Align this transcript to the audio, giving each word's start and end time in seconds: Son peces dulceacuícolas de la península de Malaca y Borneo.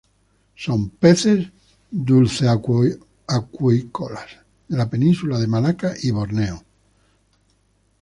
Son 0.55 0.87
peces 0.89 1.45
dulceacuícolas 1.91 4.29
de 4.67 4.75
la 4.75 4.89
península 4.89 5.37
de 5.37 5.45
Malaca 5.45 5.93
y 6.01 6.09
Borneo. 6.09 6.63